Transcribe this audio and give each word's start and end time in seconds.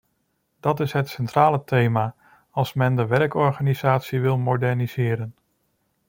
Dat 0.59 0.79
is 0.79 0.91
het 0.91 1.09
centrale 1.09 1.63
thema 1.63 2.15
als 2.51 2.73
men 2.73 2.95
de 2.95 3.05
werkorganisatie 3.05 4.21
wil 4.21 4.37
moderniseren. 4.37 5.35